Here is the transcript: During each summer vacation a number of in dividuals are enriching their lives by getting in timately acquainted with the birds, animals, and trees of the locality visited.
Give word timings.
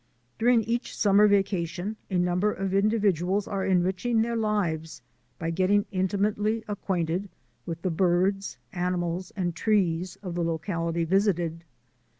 During 0.39 0.63
each 0.63 0.97
summer 0.97 1.27
vacation 1.27 1.95
a 2.09 2.17
number 2.17 2.51
of 2.51 2.73
in 2.73 2.89
dividuals 2.89 3.47
are 3.47 3.63
enriching 3.63 4.19
their 4.23 4.35
lives 4.35 5.03
by 5.37 5.51
getting 5.51 5.85
in 5.91 6.07
timately 6.07 6.63
acquainted 6.67 7.29
with 7.67 7.83
the 7.83 7.91
birds, 7.91 8.57
animals, 8.73 9.31
and 9.35 9.53
trees 9.55 10.15
of 10.23 10.33
the 10.33 10.43
locality 10.43 11.03
visited. 11.05 11.65